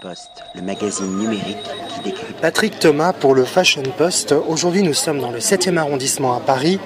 Post, 0.00 0.30
le 0.54 0.62
magazine 0.62 1.18
numérique 1.18 1.58
qui 1.90 2.00
décrit. 2.08 2.32
Patrick 2.40 2.78
Thomas 2.78 3.12
pour 3.12 3.34
le 3.34 3.44
Fashion 3.44 3.82
Post. 3.82 4.34
Aujourd'hui, 4.48 4.82
nous 4.82 4.94
sommes 4.94 5.20
dans 5.20 5.30
le 5.30 5.40
7e 5.40 5.76
arrondissement 5.76 6.34
à 6.34 6.40
Paris, 6.40 6.80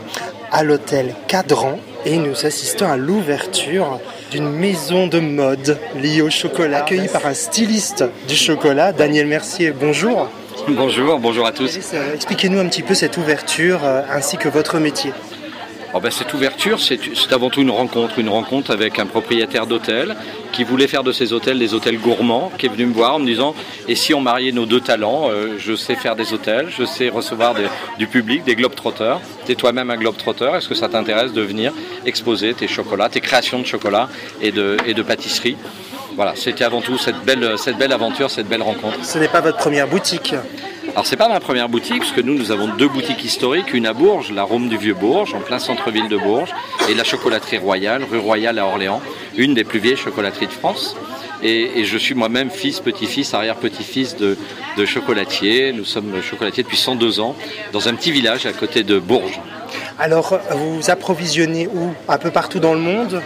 à 0.50 0.64
l'hôtel 0.64 1.14
Cadran, 1.28 1.78
et 2.04 2.16
nous 2.16 2.44
assistons 2.44 2.90
à 2.90 2.96
l'ouverture 2.96 4.00
d'une 4.32 4.50
maison 4.50 5.06
de 5.06 5.20
mode 5.20 5.78
liée 5.94 6.22
au 6.22 6.30
chocolat, 6.30 6.78
accueillie 6.78 7.06
par 7.06 7.24
un 7.26 7.34
styliste 7.34 8.04
du 8.26 8.34
chocolat, 8.34 8.92
Daniel 8.92 9.28
Mercier. 9.28 9.70
Bonjour. 9.70 10.28
Bonjour, 10.66 11.20
bonjour 11.20 11.46
à 11.46 11.52
tous. 11.52 11.78
Euh, 11.94 12.14
Expliquez-nous 12.14 12.58
un 12.58 12.66
petit 12.66 12.82
peu 12.82 12.94
cette 12.94 13.16
ouverture 13.16 13.84
euh, 13.84 14.02
ainsi 14.10 14.38
que 14.38 14.48
votre 14.48 14.78
métier. 14.80 15.12
Oh 15.94 16.00
ben, 16.00 16.10
cette 16.10 16.34
ouverture, 16.34 16.78
c'est 16.80 16.98
avant 17.32 17.48
tout 17.48 17.62
une 17.62 17.70
rencontre, 17.70 18.18
une 18.18 18.28
rencontre 18.28 18.70
avec 18.70 18.98
un 18.98 19.06
propriétaire 19.06 19.66
d'hôtel 19.66 20.14
qui 20.52 20.62
voulait 20.62 20.86
faire 20.86 21.02
de 21.02 21.12
ses 21.12 21.32
hôtels 21.32 21.58
des 21.58 21.72
hôtels 21.72 21.98
gourmands, 21.98 22.52
qui 22.58 22.66
est 22.66 22.68
venu 22.68 22.84
me 22.86 22.92
voir 22.92 23.14
en 23.14 23.18
me 23.18 23.26
disant 23.26 23.54
et 23.88 23.94
si 23.94 24.12
on 24.12 24.20
mariait 24.20 24.52
nos 24.52 24.66
deux 24.66 24.80
talents, 24.82 25.30
euh, 25.30 25.54
je 25.58 25.74
sais 25.74 25.94
faire 25.94 26.14
des 26.14 26.34
hôtels, 26.34 26.68
je 26.76 26.84
sais 26.84 27.08
recevoir 27.08 27.54
des- 27.54 27.68
du 27.98 28.06
public, 28.06 28.44
des 28.44 28.54
globetrotters. 28.54 29.18
Tu 29.46 29.52
es 29.52 29.54
toi-même 29.54 29.90
un 29.90 29.96
globetrotter, 29.96 30.50
est-ce 30.56 30.68
que 30.68 30.74
ça 30.74 30.88
t'intéresse 30.90 31.32
de 31.32 31.40
venir 31.42 31.72
exposer 32.04 32.52
tes 32.52 32.68
chocolats, 32.68 33.08
tes 33.08 33.20
créations 33.22 33.58
de 33.58 33.66
chocolat 33.66 34.10
et 34.42 34.52
de, 34.52 34.76
et 34.86 34.92
de 34.92 35.02
pâtisserie 35.02 35.56
Voilà, 36.16 36.34
c'était 36.36 36.64
avant 36.64 36.82
tout 36.82 36.98
cette 36.98 37.22
belle, 37.24 37.54
cette 37.56 37.78
belle 37.78 37.92
aventure, 37.92 38.30
cette 38.30 38.46
belle 38.48 38.62
rencontre. 38.62 38.98
Ce 39.04 39.16
n'est 39.18 39.28
pas 39.28 39.40
votre 39.40 39.56
première 39.58 39.88
boutique. 39.88 40.34
Alors 40.98 41.06
c'est 41.06 41.16
pas 41.16 41.28
ma 41.28 41.38
première 41.38 41.68
boutique, 41.68 42.00
parce 42.00 42.10
que 42.10 42.20
nous, 42.20 42.34
nous 42.34 42.50
avons 42.50 42.74
deux 42.74 42.88
boutiques 42.88 43.24
historiques, 43.24 43.72
une 43.72 43.86
à 43.86 43.92
Bourges, 43.92 44.32
la 44.32 44.42
Rome 44.42 44.68
du 44.68 44.76
Vieux 44.76 44.94
Bourges, 44.94 45.32
en 45.32 45.38
plein 45.38 45.60
centre-ville 45.60 46.08
de 46.08 46.16
Bourges, 46.16 46.52
et 46.90 46.94
la 46.94 47.04
chocolaterie 47.04 47.58
royale, 47.58 48.02
rue 48.02 48.18
Royale 48.18 48.58
à 48.58 48.66
Orléans, 48.66 49.00
une 49.36 49.54
des 49.54 49.62
plus 49.62 49.78
vieilles 49.78 49.96
chocolateries 49.96 50.48
de 50.48 50.52
France. 50.52 50.96
Et, 51.40 51.78
et 51.78 51.84
je 51.84 51.96
suis 51.96 52.16
moi-même 52.16 52.50
fils, 52.50 52.80
petit-fils, 52.80 53.32
arrière-petit-fils 53.32 54.16
de, 54.16 54.36
de 54.76 54.84
chocolatier. 54.86 55.72
Nous 55.72 55.84
sommes 55.84 56.20
chocolatiers 56.20 56.64
depuis 56.64 56.76
102 56.76 57.20
ans, 57.20 57.36
dans 57.70 57.86
un 57.86 57.94
petit 57.94 58.10
village 58.10 58.44
à 58.46 58.52
côté 58.52 58.82
de 58.82 58.98
Bourges. 58.98 59.40
Alors, 60.00 60.40
vous 60.50 60.80
vous 60.80 60.90
approvisionnez 60.90 61.68
où? 61.68 61.94
Un 62.08 62.18
peu 62.18 62.32
partout 62.32 62.58
dans 62.58 62.74
le 62.74 62.80
monde? 62.80 63.22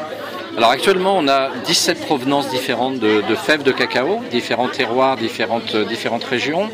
Alors 0.58 0.68
actuellement, 0.68 1.16
on 1.16 1.28
a 1.28 1.48
17 1.64 2.02
provenances 2.02 2.50
différentes 2.50 2.98
de, 2.98 3.22
de 3.26 3.34
fèves 3.34 3.62
de 3.62 3.72
cacao, 3.72 4.20
différents 4.30 4.68
terroirs, 4.68 5.16
différentes, 5.16 5.74
différentes 5.88 6.24
régions. 6.24 6.68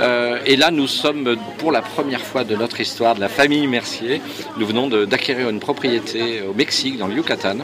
Euh, 0.00 0.38
et 0.46 0.56
là, 0.56 0.70
nous 0.70 0.86
sommes 0.86 1.36
pour 1.58 1.72
la 1.72 1.82
première 1.82 2.20
fois 2.20 2.44
de 2.44 2.56
notre 2.56 2.80
histoire 2.80 3.14
de 3.14 3.20
la 3.20 3.28
famille 3.28 3.66
Mercier. 3.66 4.20
Nous 4.56 4.66
venons 4.66 4.88
d'acquérir 4.88 5.48
une 5.48 5.60
propriété 5.60 6.42
au 6.48 6.54
Mexique, 6.54 6.96
dans 6.98 7.06
le 7.06 7.14
Yucatan. 7.14 7.56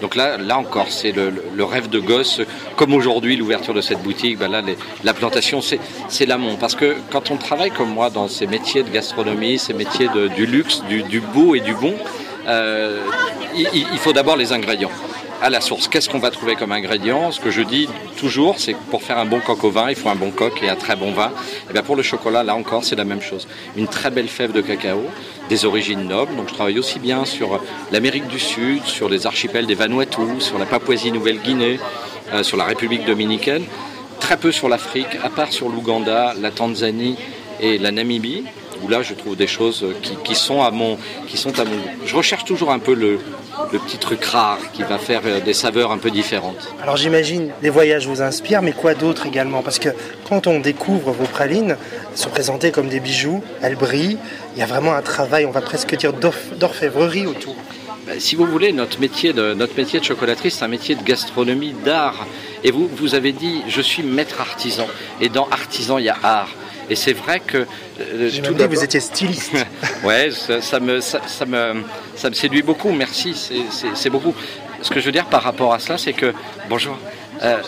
Donc 0.00 0.14
là, 0.14 0.36
là 0.36 0.58
encore, 0.58 0.86
c'est 0.90 1.12
le, 1.12 1.64
rêve 1.64 1.88
de 1.88 1.98
gosse. 1.98 2.40
Comme 2.76 2.92
aujourd'hui, 2.94 3.36
l'ouverture 3.36 3.74
de 3.74 3.80
cette 3.80 4.02
boutique, 4.02 4.38
ben 4.38 4.50
là, 4.50 4.62
la 5.04 5.14
plantation, 5.14 5.60
c'est 5.62 6.26
l'amont. 6.26 6.56
Parce 6.56 6.74
que 6.74 6.96
quand 7.10 7.30
on 7.30 7.36
travaille 7.36 7.70
comme 7.70 7.90
moi 7.90 8.10
dans 8.10 8.28
ces 8.28 8.46
métiers 8.46 8.82
de 8.82 8.90
gastronomie, 8.90 9.58
ces 9.58 9.72
métiers 9.72 10.08
de- 10.14 10.28
du 10.28 10.46
luxe, 10.46 10.82
du, 10.88 11.20
beau 11.20 11.54
et 11.54 11.60
du 11.60 11.74
bon, 11.74 11.94
euh, 12.46 13.00
il 13.54 13.98
faut 13.98 14.12
d'abord 14.12 14.36
les 14.36 14.52
ingrédients. 14.52 14.90
À 15.42 15.50
la 15.50 15.60
source, 15.60 15.86
qu'est-ce 15.86 16.08
qu'on 16.08 16.18
va 16.18 16.30
trouver 16.30 16.56
comme 16.56 16.72
ingrédient? 16.72 17.30
Ce 17.30 17.40
que 17.40 17.50
je 17.50 17.60
dis 17.60 17.88
toujours, 18.16 18.58
c'est 18.58 18.72
que 18.72 18.82
pour 18.90 19.02
faire 19.02 19.18
un 19.18 19.26
bon 19.26 19.40
coq 19.40 19.64
au 19.64 19.70
vin, 19.70 19.90
il 19.90 19.94
faut 19.94 20.08
un 20.08 20.14
bon 20.14 20.30
coq 20.30 20.62
et 20.62 20.68
un 20.70 20.76
très 20.76 20.96
bon 20.96 21.12
vin. 21.12 21.30
Et 21.68 21.74
bien 21.74 21.82
pour 21.82 21.94
le 21.94 22.02
chocolat, 22.02 22.42
là 22.42 22.56
encore, 22.56 22.84
c'est 22.84 22.96
la 22.96 23.04
même 23.04 23.20
chose. 23.20 23.46
Une 23.76 23.86
très 23.86 24.10
belle 24.10 24.28
fève 24.28 24.52
de 24.52 24.62
cacao, 24.62 25.02
des 25.50 25.66
origines 25.66 26.08
nobles. 26.08 26.34
Donc 26.36 26.48
je 26.48 26.54
travaille 26.54 26.78
aussi 26.78 26.98
bien 26.98 27.26
sur 27.26 27.60
l'Amérique 27.92 28.26
du 28.28 28.40
Sud, 28.40 28.84
sur 28.86 29.10
les 29.10 29.26
archipels 29.26 29.66
des 29.66 29.74
Vanuatu, 29.74 30.40
sur 30.40 30.58
la 30.58 30.64
Papouasie-Nouvelle-Guinée, 30.64 31.80
euh, 32.32 32.42
sur 32.42 32.56
la 32.56 32.64
République 32.64 33.04
dominicaine. 33.04 33.64
Très 34.20 34.38
peu 34.38 34.52
sur 34.52 34.70
l'Afrique, 34.70 35.18
à 35.22 35.28
part 35.28 35.52
sur 35.52 35.68
l'Ouganda, 35.68 36.32
la 36.40 36.50
Tanzanie 36.50 37.16
et 37.60 37.76
la 37.76 37.92
Namibie, 37.92 38.44
où 38.82 38.88
là 38.88 39.02
je 39.02 39.12
trouve 39.12 39.36
des 39.36 39.46
choses 39.46 39.84
qui, 40.02 40.16
qui 40.24 40.34
sont 40.34 40.62
à 40.62 40.70
mon, 40.70 40.96
qui 41.28 41.36
sont 41.36 41.58
à 41.60 41.64
mon 41.64 41.76
goût. 41.76 42.06
Je 42.06 42.16
recherche 42.16 42.44
toujours 42.44 42.72
un 42.72 42.78
peu 42.78 42.94
le, 42.94 43.18
le 43.72 43.78
petit 43.78 43.98
truc 43.98 44.24
rare 44.24 44.58
qui 44.72 44.82
va 44.82 44.98
faire 44.98 45.22
euh, 45.26 45.40
des 45.40 45.52
saveurs 45.54 45.90
un 45.92 45.98
peu 45.98 46.10
différentes. 46.10 46.68
Alors 46.82 46.96
j'imagine 46.96 47.50
les 47.62 47.70
voyages 47.70 48.06
vous 48.06 48.22
inspirent, 48.22 48.62
mais 48.62 48.72
quoi 48.72 48.94
d'autre 48.94 49.26
également? 49.26 49.62
Parce 49.62 49.78
que 49.78 49.88
quand 50.28 50.46
on 50.46 50.60
découvre 50.60 51.12
vos 51.12 51.24
pralines, 51.26 51.76
elles 52.12 52.18
sont 52.18 52.30
présentées 52.30 52.70
comme 52.70 52.88
des 52.88 53.00
bijoux, 53.00 53.42
elles 53.62 53.76
brillent, 53.76 54.18
il 54.54 54.60
y 54.60 54.62
a 54.62 54.66
vraiment 54.66 54.94
un 54.94 55.02
travail, 55.02 55.46
on 55.46 55.50
va 55.50 55.60
presque 55.62 55.96
dire 55.96 56.12
d'orf- 56.12 56.54
d'orfèvrerie 56.58 57.26
autour. 57.26 57.54
Ben, 58.06 58.20
Si 58.20 58.36
vous 58.36 58.46
voulez, 58.46 58.72
notre 58.72 59.00
métier 59.00 59.32
de, 59.32 59.54
notre 59.54 59.76
métier 59.76 59.98
de 60.00 60.04
chocolaterie, 60.04 60.50
c'est 60.50 60.64
un 60.64 60.68
métier 60.68 60.94
de 60.94 61.02
gastronomie, 61.02 61.74
d'art. 61.84 62.26
Et 62.62 62.70
vous, 62.70 62.88
vous 62.96 63.14
avez 63.14 63.32
dit, 63.32 63.62
je 63.68 63.80
suis 63.80 64.02
maître 64.02 64.40
artisan. 64.40 64.86
Et 65.20 65.28
dans 65.28 65.48
artisan, 65.50 65.98
il 65.98 66.04
y 66.04 66.08
a 66.08 66.16
art. 66.22 66.48
Et 66.90 66.94
c'est 66.96 67.12
vrai 67.12 67.40
que... 67.40 67.66
euh, 68.00 68.30
tout 68.44 68.54
dit 68.54 68.64
vous 68.66 68.84
étiez 68.84 69.00
styliste. 69.00 69.52
Ouais, 70.04 70.30
ça, 70.30 70.60
ça 70.60 70.78
me, 70.80 71.00
ça, 71.00 71.20
ça 71.26 71.44
me, 71.46 71.82
ça 72.14 72.28
me 72.30 72.34
séduit 72.34 72.62
beaucoup, 72.62 72.90
merci, 72.92 73.34
c'est- 73.94 74.10
beaucoup. 74.10 74.34
Ce 74.82 74.90
que 74.90 75.00
je 75.00 75.06
veux 75.06 75.12
dire 75.12 75.26
par 75.26 75.42
rapport 75.42 75.72
à 75.74 75.78
cela, 75.78 75.98
c'est 75.98 76.12
que, 76.12 76.32
bonjour, 76.68 76.96
Euh, 77.42 77.58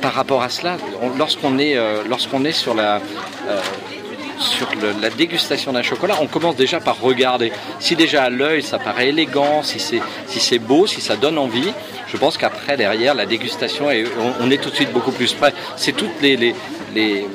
par 0.00 0.12
rapport 0.14 0.42
à 0.42 0.48
cela, 0.48 0.76
on- 1.02 1.16
lorsqu'on 1.16 1.58
est, 1.58 1.76
euh, 1.76 2.02
lorsqu'on 2.08 2.44
est 2.44 2.52
sur 2.52 2.74
la... 2.74 2.96
euh, 3.48 3.60
sur 4.38 4.68
le- 4.82 5.00
la 5.00 5.10
dégustation 5.10 5.72
d'un 5.72 5.82
chocolat, 5.84 6.16
on 6.20 6.26
commence 6.26 6.56
déjà 6.56 6.80
par 6.80 7.00
regarder. 7.00 7.52
Si 7.78 7.94
déjà 7.94 8.24
à 8.24 8.30
l'œil 8.30 8.62
ça 8.62 8.78
paraît 8.80 9.08
élégant, 9.10 9.62
si 9.62 9.78
c'est 9.78 10.00
si 10.26 10.58
beau, 10.58 10.86
si 10.88 11.00
ça 11.00 11.14
donne 11.16 11.38
envie, 11.38 11.72
je 12.08 12.16
pense 12.16 12.36
qu'après 12.36 12.76
derrière 12.76 13.14
la 13.14 13.26
dégustation, 13.26 13.90
est- 13.90 14.06
on, 14.20 14.44
on 14.44 14.50
est 14.50 14.58
tout 14.58 14.70
de 14.70 14.74
suite 14.74 14.92
beaucoup 14.92 15.12
plus 15.12 15.32
près. 15.32 15.52
C'est 15.76 15.92
toutes 15.92 16.20
les, 16.20 16.36
les, 16.36 16.54
les- 16.94 17.26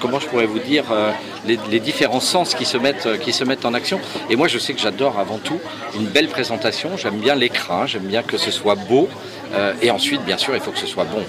comment, 0.00 0.18
je, 0.20 0.26
pourrais 0.26 0.46
vous 0.46 0.58
dire 0.58 0.84
euh, 0.90 1.12
les, 1.46 1.58
les 1.70 1.80
différents 1.80 2.20
sens 2.20 2.54
qui 2.54 2.64
se 2.64 2.76
mettent 2.76 3.06
euh, 3.06 3.16
qui 3.16 3.32
se 3.32 3.44
mettent 3.44 3.64
en 3.64 3.74
action. 3.74 4.00
Et 4.30 4.36
moi 4.36 4.48
je 4.48 4.58
sais 4.58 4.74
que 4.74 4.80
j'adore 4.80 5.18
avant 5.18 5.38
tout 5.38 5.60
une 5.94 6.06
belle 6.06 6.28
présentation. 6.28 6.96
J'aime 6.96 7.18
bien 7.18 7.34
l'écran, 7.34 7.86
j'aime 7.86 8.04
bien 8.04 8.22
que 8.22 8.36
ce 8.36 8.50
soit 8.50 8.74
beau. 8.74 9.08
Euh, 9.54 9.72
et 9.82 9.90
ensuite, 9.90 10.22
bien 10.24 10.38
sûr, 10.38 10.54
il 10.54 10.60
faut 10.60 10.72
que 10.72 10.78
ce 10.78 10.86
soit 10.86 11.04
bon. 11.04 11.22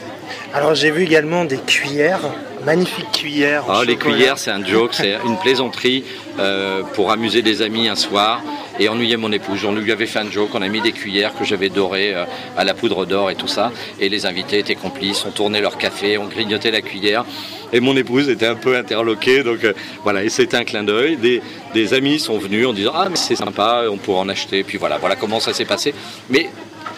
Alors 0.53 0.75
j'ai 0.75 0.91
vu 0.91 1.03
également 1.03 1.45
des 1.45 1.57
cuillères, 1.57 2.21
magnifiques 2.65 3.11
cuillères. 3.11 3.63
Ah, 3.69 3.81
les 3.85 3.97
cuillères, 3.97 4.37
c'est 4.37 4.51
un 4.51 4.65
joke, 4.65 4.93
c'est 4.93 5.17
une 5.25 5.37
plaisanterie 5.37 6.03
euh, 6.39 6.83
pour 6.93 7.11
amuser 7.11 7.41
des 7.41 7.61
amis 7.61 7.87
un 7.87 7.95
soir 7.95 8.41
et 8.79 8.89
ennuyer 8.89 9.17
mon 9.17 9.31
épouse. 9.31 9.65
On 9.65 9.73
lui 9.73 9.91
avait 9.91 10.05
fait 10.05 10.19
un 10.19 10.31
joke, 10.31 10.49
on 10.53 10.61
a 10.61 10.67
mis 10.67 10.81
des 10.81 10.93
cuillères 10.93 11.33
que 11.37 11.43
j'avais 11.43 11.69
dorées 11.69 12.13
euh, 12.13 12.25
à 12.55 12.63
la 12.63 12.73
poudre 12.73 13.05
d'or 13.05 13.29
et 13.29 13.35
tout 13.35 13.47
ça. 13.47 13.71
Et 13.99 14.09
les 14.09 14.25
invités 14.25 14.59
étaient 14.59 14.75
complices, 14.75 15.25
on 15.25 15.31
tournait 15.31 15.61
leur 15.61 15.77
café, 15.77 16.17
on 16.17 16.27
grignotait 16.27 16.71
la 16.71 16.81
cuillère. 16.81 17.25
Et 17.73 17.81
mon 17.81 17.97
épouse 17.97 18.29
était 18.29 18.47
un 18.47 18.55
peu 18.55 18.77
interloquée, 18.77 19.43
donc 19.43 19.63
euh, 19.65 19.73
voilà, 20.03 20.23
et 20.23 20.29
c'était 20.29 20.57
un 20.57 20.63
clin 20.63 20.83
d'œil. 20.83 21.17
Des, 21.17 21.41
des 21.73 21.93
amis 21.93 22.19
sont 22.19 22.37
venus 22.37 22.65
en 22.67 22.73
disant 22.73 22.93
Ah, 22.95 23.07
mais 23.09 23.17
c'est 23.17 23.35
sympa, 23.35 23.83
on 23.91 23.97
pourra 23.97 24.21
en 24.21 24.29
acheter. 24.29 24.63
Puis 24.63 24.77
voilà, 24.77 24.97
voilà 24.97 25.17
comment 25.17 25.41
ça 25.41 25.53
s'est 25.53 25.65
passé. 25.65 25.93
Mais 26.29 26.49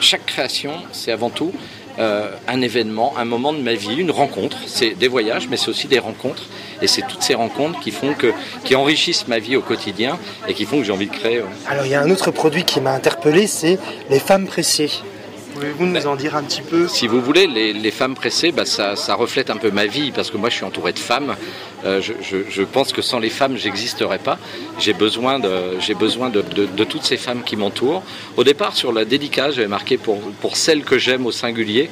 chaque 0.02 0.26
création, 0.26 0.74
c'est 0.92 1.12
avant 1.12 1.30
tout 1.30 1.54
euh, 2.00 2.32
un 2.48 2.62
événement, 2.62 3.14
un 3.18 3.26
moment 3.26 3.52
de 3.52 3.60
ma 3.60 3.74
vie, 3.74 3.96
une 3.96 4.12
rencontre. 4.12 4.58
C'est 4.68 4.92
des 4.92 5.10
voyages, 5.10 5.50
mais 5.50 5.58
c'est 5.58 5.70
aussi 5.70 5.88
des 5.88 6.00
rencontres. 6.00 6.44
Et 6.82 6.88
c'est 6.88 7.02
toutes 7.02 7.24
ces 7.24 7.34
rencontres 7.34 7.80
qui 7.82 7.92
font 7.92 8.14
que, 8.14 8.32
qui 8.64 8.76
enrichissent 8.76 9.28
ma 9.28 9.40
vie 9.40 9.58
au 9.58 9.62
quotidien 9.62 10.18
et 10.48 10.54
qui 10.54 10.64
font 10.64 10.78
que 10.78 10.86
j'ai 10.86 10.94
envie 10.94 11.08
de 11.08 11.16
créer. 11.16 11.42
Alors 11.68 11.86
il 11.86 11.92
y 11.92 11.96
a 11.96 12.02
un 12.02 12.10
autre 12.10 12.32
produit 12.32 12.64
qui 12.64 12.80
m'a 12.80 12.94
interpellé, 12.94 13.48
c'est 13.48 13.78
les 14.10 14.20
femmes 14.20 14.48
pressées. 14.48 14.92
Pouvez-vous 15.59 15.88
nous 15.88 16.08
en 16.08 16.16
dire 16.16 16.38
un 16.38 16.44
petit 16.44 16.62
peu? 16.62 16.88
Si 16.88 17.06
vous 17.06 17.20
voulez, 17.20 17.46
les, 17.46 17.74
les 17.74 17.92
femmes 17.92 18.16
pressées, 18.16 18.53
bah, 18.53 18.64
ça, 18.64 18.96
ça 18.96 19.14
reflète 19.16 19.50
un 19.50 19.58
peu 19.58 19.72
ma 19.72 19.88
vie 19.88 20.12
parce 20.14 20.31
que 20.31 20.38
moi 20.38 20.50
je 20.50 20.56
suis 20.56 20.64
entouré 20.64 20.94
de 20.94 21.00
femmes. 21.00 21.36
Euh, 21.84 22.00
je, 22.02 22.14
je- 22.50 22.64
pense 22.64 22.94
que 22.94 23.02
sans 23.02 23.20
les 23.20 23.30
femmes, 23.30 23.58
j'existerais 23.58 24.19
pas. 24.19 24.38
J'ai 24.80 24.94
besoin, 24.94 25.38
de, 25.38 25.78
j'ai 25.81 25.96
besoin 25.96 26.30
de- 26.30 26.42
de 26.66 26.84
toutes 26.86 27.03
ces 27.03 27.18
femmes 27.18 27.44
qui 27.46 27.58
m'entourent. 27.58 28.03
Au 28.38 28.46
départ, 28.46 28.74
sur 28.74 28.94
la 28.94 29.03
dédicace, 29.03 29.56
j'avais 29.56 29.68
marqué 29.68 29.98
pour, 29.98 30.22
pour 30.40 30.56
celles 30.56 30.86
que 30.86 30.98
j'aime 30.98 31.25
au 31.25 31.31
singulier. 31.34 31.90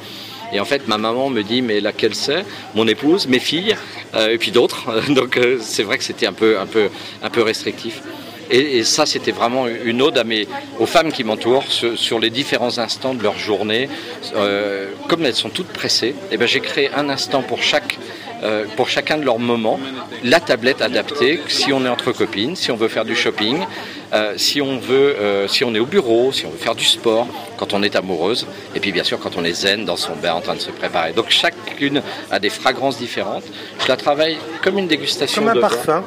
Et 0.54 0.62
en 0.62 0.66
fait, 0.66 0.88
ma 0.88 0.98
maman 0.98 1.30
me 1.30 1.42
dit, 1.42 1.62
mais 1.62 1.82
laquelle 1.82 2.16
c'est? 2.16 2.46
Mon 2.74 2.88
épouse, 2.88 3.28
mes 3.28 3.40
filles, 3.40 3.76
euh, 4.16 4.30
et 4.30 4.38
puis 4.38 4.52
d'autres. 4.52 4.86
Donc 5.14 5.36
euh, 5.36 5.58
c'est 5.60 5.84
vrai 5.84 5.98
que 5.98 6.06
c'était 6.06 6.26
un 6.28 6.32
peu, 6.32 6.58
un 6.58 6.68
peu, 6.68 6.88
un 7.22 7.30
peu 7.30 7.42
restrictif. 7.42 8.02
Et, 8.50 8.78
et 8.78 8.84
ça, 8.84 9.06
c'était 9.06 9.32
vraiment 9.32 9.68
une 9.68 10.02
ode 10.02 10.18
à 10.18 10.24
mes, 10.24 10.48
aux 10.80 10.86
femmes 10.86 11.12
qui 11.12 11.24
m'entourent 11.24 11.68
sur, 11.68 11.98
sur 11.98 12.20
les 12.20 12.30
différents 12.30 12.78
instants 12.80 13.14
de 13.14 13.24
leur 13.24 13.38
journée. 13.38 13.90
Euh, 14.36 14.90
comme 15.08 15.26
elles 15.26 15.36
sont 15.36 15.50
toutes 15.50 15.68
pressées, 15.68 16.16
eh 16.32 16.38
ben, 16.38 16.48
j'ai 16.48 16.60
créé 16.60 16.90
un 16.96 17.10
instant 17.10 17.42
pour 17.42 17.62
chaque 17.62 17.98
euh, 18.44 18.66
pour 18.76 18.88
chacun 18.88 19.18
de 19.18 19.26
leurs 19.26 19.40
moments, 19.40 19.80
la 20.24 20.40
tablette 20.40 20.84
adaptée, 20.84 21.42
si 21.48 21.74
on 21.74 21.84
est 21.86 21.90
entre 21.90 22.12
copines, 22.12 22.56
si 22.56 22.70
on 22.70 22.76
veut 22.76 22.88
faire 22.88 23.04
du 23.04 23.16
shopping, 23.16 23.66
euh, 24.14 24.34
si, 24.38 24.62
on 24.62 24.78
veut, 24.78 25.16
euh, 25.20 25.48
si 25.48 25.64
on 25.64 25.74
est 25.74 25.80
au 25.80 25.88
bureau, 25.88 26.32
si 26.32 26.46
on 26.46 26.52
veut 26.52 26.58
faire 26.58 26.76
du 26.76 26.86
sport, 26.86 27.28
quand 27.58 27.74
on 27.74 27.82
est 27.82 27.96
amoureuse, 27.96 28.46
et 28.76 28.80
puis 28.80 28.92
bien 28.92 29.04
sûr 29.04 29.20
quand 29.20 29.38
on 29.38 29.44
est 29.44 29.54
zen 29.54 29.86
dans 29.86 29.98
son 29.98 30.16
bain 30.16 30.34
en 30.34 30.42
train 30.42 30.54
de 30.54 30.60
se 30.60 30.70
préparer. 30.70 31.14
Donc 31.14 31.30
chacune 31.30 32.04
a 32.30 32.38
des 32.40 32.50
fragrances 32.50 33.00
différentes. 33.00 33.44
Je 33.80 33.88
la 33.88 33.98
travaille 33.98 34.38
comme 34.62 34.78
une 34.78 34.88
dégustation 34.88 35.42
Comme 35.42 35.52
un 35.52 35.56
de 35.56 35.60
vin. 35.60 36.04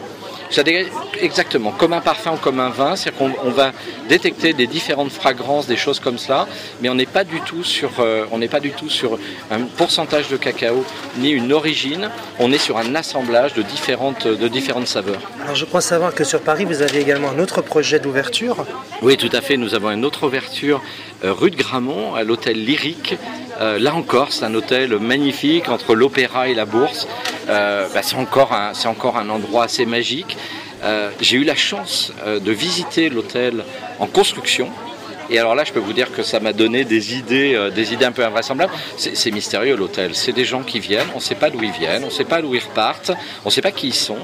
Ça 0.50 0.64
dégage 0.64 0.86
exactement, 1.20 1.70
comme 1.70 1.92
un 1.92 2.00
parfum 2.00 2.32
ou 2.32 2.36
comme 2.36 2.58
un 2.58 2.70
vin, 2.70 2.96
c'est-à-dire 2.96 3.18
qu'on 3.18 3.32
on 3.44 3.50
va 3.50 3.72
détecter 4.08 4.52
des 4.52 4.66
différentes 4.66 5.12
fragrances, 5.12 5.66
des 5.66 5.76
choses 5.76 6.00
comme 6.00 6.18
cela, 6.18 6.48
mais 6.80 6.88
on 6.88 6.96
n'est 6.96 7.06
pas 7.06 7.22
du 7.22 7.40
tout 7.40 7.62
sur, 7.62 7.90
euh, 8.00 8.24
on 8.32 8.38
n'est 8.38 8.48
pas 8.48 8.58
du 8.58 8.72
tout 8.72 8.88
sur 8.88 9.18
un 9.50 9.60
pourcentage 9.60 10.28
de 10.28 10.36
cacao 10.36 10.84
ni 11.18 11.30
une 11.30 11.52
origine. 11.52 12.10
On 12.40 12.50
est 12.52 12.58
sur 12.58 12.78
un 12.78 12.94
assemblage 12.96 13.54
de 13.54 13.62
différentes, 13.62 14.26
de 14.26 14.48
différentes 14.48 14.88
saveurs. 14.88 15.20
Alors 15.42 15.54
je 15.54 15.64
crois 15.64 15.80
savoir 15.80 16.14
que 16.14 16.24
sur 16.24 16.40
Paris, 16.40 16.64
vous 16.64 16.82
avez 16.82 17.00
également 17.00 17.30
un 17.30 17.38
autre 17.38 17.62
projet 17.62 18.00
d'ouverture. 18.00 18.66
Oui, 19.02 19.16
tout 19.16 19.30
à 19.32 19.40
fait. 19.40 19.56
Nous 19.56 19.74
avons 19.74 19.90
une 19.90 20.04
autre 20.04 20.26
ouverture 20.26 20.82
euh, 21.24 21.32
rue 21.32 21.50
de 21.50 21.56
Gramont, 21.56 22.14
à 22.14 22.24
l'hôtel 22.24 22.64
Lyrique. 22.64 23.16
Euh, 23.60 23.78
là 23.78 23.94
encore, 23.94 24.32
c'est 24.32 24.44
un 24.44 24.54
hôtel 24.54 24.98
magnifique 24.98 25.68
entre 25.68 25.94
l'opéra 25.94 26.48
et 26.48 26.54
la 26.54 26.64
bourse. 26.64 27.06
Euh, 27.50 27.88
bah, 27.92 28.00
c'est 28.02 28.16
encore, 28.16 28.52
un- 28.52 28.72
endroit 29.28 29.64
assez 29.64 29.84
magique. 29.84 30.36
Euh, 30.84 31.10
J'ai 31.20 31.36
eu 31.36 31.44
la 31.44 31.56
chance 31.56 32.12
euh, 32.24 32.38
de 32.40 32.52
visiter 32.52 33.08
l'hôtel 33.10 33.64
en 33.98 34.06
construction. 34.06 34.70
Et 35.30 35.38
alors 35.38 35.54
là, 35.54 35.64
je 35.64 35.72
peux 35.72 35.80
vous 35.80 35.92
dire 35.92 36.12
que 36.12 36.22
ça 36.22 36.40
m'a 36.40 36.52
donné 36.52 36.84
des 36.84 37.14
idées, 37.14 37.54
euh, 37.54 37.70
des 37.70 37.92
idées 37.92 38.04
un 38.04 38.12
peu 38.12 38.24
invraisemblables. 38.24 38.72
C'est 38.96 39.16
c'est 39.16 39.30
mystérieux 39.30 39.76
l'hôtel. 39.76 40.14
C'est 40.14 40.32
des 40.32 40.44
gens 40.44 40.62
qui 40.62 40.80
viennent, 40.80 41.06
on 41.14 41.18
ne 41.18 41.22
sait 41.22 41.34
pas 41.34 41.50
d'où 41.50 41.62
ils 41.62 41.70
viennent, 41.70 42.02
on 42.02 42.06
ne 42.06 42.10
sait 42.10 42.24
pas 42.24 42.42
d'où 42.42 42.54
ils 42.54 42.62
repartent, 42.62 43.12
on 43.44 43.48
ne 43.48 43.52
sait 43.52 43.62
pas 43.62 43.70
qui 43.70 43.88
ils 43.88 43.94
sont. 43.94 44.18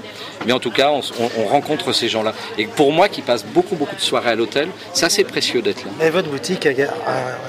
Mais 0.47 0.53
en 0.53 0.59
tout 0.59 0.71
cas, 0.71 0.91
on, 0.91 1.45
rencontre 1.47 1.93
ces 1.93 2.09
gens-là. 2.09 2.35
Et 2.59 2.67
pour 2.67 2.93
moi, 2.93 3.09
qui 3.09 3.23
passe 3.23 3.45
beaucoup, 3.45 3.77
beaucoup 3.77 3.95
de 3.95 4.01
soirées 4.01 4.31
à 4.31 4.35
l'hôtel, 4.35 4.69
c'est 4.93 5.07
assez 5.07 5.25
précieux 5.25 5.63
d'être 5.63 5.85
là. 5.85 6.07
Et 6.07 6.11
votre 6.11 6.29
boutique 6.29 6.67
a 6.67 6.71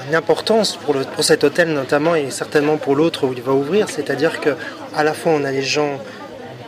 une 0.08 0.14
importance 0.14 0.76
pour, 0.76 0.94
pour 0.94 1.24
cet 1.24 1.42
hôtel 1.44 1.72
notamment 1.72 2.14
et 2.14 2.30
certainement 2.30 2.76
pour 2.76 2.94
l'autre 2.94 3.26
où 3.26 3.32
il 3.32 3.42
va 3.42 3.52
ouvrir. 3.52 3.88
C'est-à-dire 3.88 4.40
que 4.40 4.50
à 4.94 5.04
la 5.04 5.14
fois 5.14 5.32
on 5.32 5.44
a 5.44 5.50
les 5.50 5.62
gens, 5.62 6.00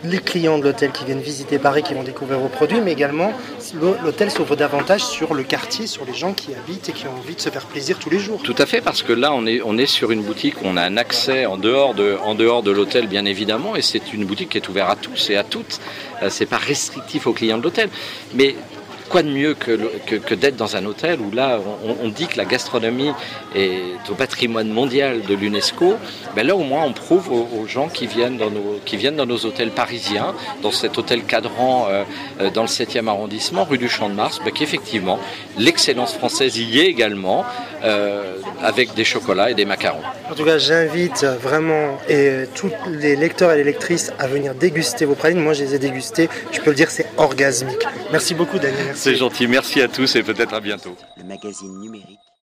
les 0.04 0.18
clients 0.18 0.58
de 0.58 0.64
l'hôtel 0.64 0.92
qui 0.92 1.04
viennent 1.04 1.20
visiter 1.20 1.58
Paris, 1.58 1.82
qui 1.82 1.94
vont 1.94 2.02
découvrir 2.02 2.38
vos 2.38 2.48
produits, 2.48 2.80
mais 2.80 2.92
également 2.92 3.32
l'hô- 3.80 3.96
l'hôtel 4.02 4.30
s'ouvre 4.30 4.56
davantage 4.56 5.02
sur 5.04 5.34
le 5.34 5.42
quartier, 5.42 5.86
sur 5.86 6.04
les 6.04 6.14
gens 6.14 6.32
qui 6.32 6.54
habitent 6.54 6.88
et 6.88 6.92
qui 6.92 7.06
ont 7.06 7.16
envie 7.18 7.34
de 7.34 7.40
se 7.40 7.50
faire 7.50 7.66
plaisir 7.66 7.98
tous 7.98 8.10
les 8.10 8.18
jours. 8.18 8.40
Tout 8.42 8.54
à 8.58 8.66
fait, 8.66 8.80
parce 8.80 9.02
que 9.02 9.12
là, 9.12 9.32
on 9.34 9.46
est, 9.46 9.60
on 9.64 9.76
est 9.78 9.86
sur 9.86 10.10
une 10.10 10.22
boutique 10.22 10.54
on 10.64 10.76
a 10.76 10.82
un 10.82 10.96
accès 10.96 11.46
en 11.46 11.56
dehors 11.56 11.94
de, 11.94 12.16
en 12.22 12.34
dehors 12.34 12.62
de 12.62 12.70
l'hôtel, 12.70 13.06
bien 13.06 13.24
évidemment, 13.24 13.76
et 13.76 13.82
c'est 13.82 14.12
une 14.12 14.24
boutique 14.24 14.50
qui 14.50 14.58
est 14.58 14.68
ouverte 14.68 14.90
à 14.90 14.96
tous 14.96 15.30
et 15.30 15.36
à 15.36 15.44
toutes. 15.44 15.80
Euh, 16.22 16.28
C'est 16.30 16.46
pas 16.46 16.58
restrictif 16.58 17.26
aux 17.26 17.32
clients 17.32 17.58
de 17.58 17.62
l'hôtel, 17.62 17.88
mais 18.34 18.54
quoi 19.10 19.22
de 19.22 19.28
mieux 19.28 19.54
que, 19.54 19.72
que, 20.06 20.34
d'être 20.34 20.56
dans 20.56 20.76
un 20.76 20.86
hôtel 20.86 21.20
où 21.20 21.30
là, 21.32 21.58
on, 22.02 22.08
dit 22.08 22.28
que 22.28 22.38
la 22.38 22.44
gastronomie 22.44 23.10
est 23.54 24.08
au 24.08 24.14
patrimoine 24.14 24.68
mondial 24.68 25.22
de 25.22 25.34
l'UNESCO. 25.34 25.96
Ben 26.36 26.46
là, 26.46 26.54
au 26.54 26.62
moins, 26.62 26.84
on 26.84 26.92
prouve 26.92 27.30
aux, 27.30 27.66
gens 27.66 27.88
qui 27.88 28.06
viennent, 28.06 28.38
dans 28.38 28.50
nos, 28.50 28.80
qui 28.84 28.96
viennent 28.96 29.16
dans 29.16 29.26
nos 29.26 29.44
hôtels 29.44 29.72
parisiens, 29.72 30.34
dans 30.62 30.70
cet 30.70 30.96
hôtel 30.96 31.24
cadran 31.24 31.88
euh, 31.90 32.04
euh, 32.40 32.50
dans 32.50 32.62
le 32.62 32.68
7e 32.68 33.08
arrondissement, 33.08 33.64
rue 33.64 33.78
du 33.78 33.88
Champ 33.88 34.08
de 34.08 34.14
Mars, 34.14 34.40
ben, 34.44 34.52
qu'effectivement, 34.52 35.18
l'excellence 35.58 36.14
française 36.14 36.56
y 36.56 36.78
est 36.78 36.86
également, 36.86 37.44
euh, 37.82 38.34
avec 38.62 38.94
des 38.94 39.04
chocolats 39.04 39.50
et 39.50 39.54
des 39.54 39.64
macarons. 39.64 40.02
En 40.30 40.34
tout 40.34 40.44
cas, 40.44 40.58
j'invite 40.58 41.24
vraiment 41.24 41.98
et 42.08 42.44
tous 42.54 42.70
les 42.86 43.16
lecteurs 43.16 43.52
et 43.52 43.56
les 43.56 43.64
lectrices 43.64 44.12
à 44.18 44.26
venir 44.26 44.54
déguster 44.54 45.04
vos 45.04 45.14
pralines. 45.14 45.40
Moi, 45.40 45.54
je 45.54 45.64
les 45.64 45.74
ai 45.74 45.78
dégustés. 45.78 46.28
Je 46.52 46.60
peux 46.60 46.70
le 46.70 46.76
dire, 46.76 46.90
c'est 46.90 47.06
orgasmique. 47.16 47.84
Merci 48.12 48.34
beaucoup, 48.34 48.58
Daniel. 48.58 48.94
C'est 49.00 49.16
gentil, 49.16 49.46
merci 49.46 49.80
à 49.80 49.88
tous 49.88 50.14
et 50.16 50.22
peut-être 50.22 50.52
à 50.52 50.60
bientôt. 50.60 50.94